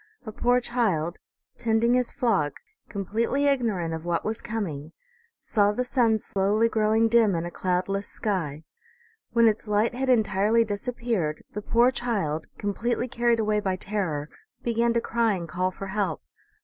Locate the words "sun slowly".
5.83-6.67